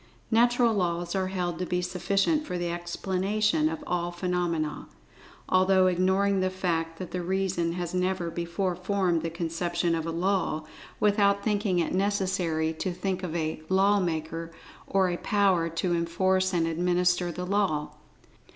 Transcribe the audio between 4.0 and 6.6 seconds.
phenomena, although ignoring the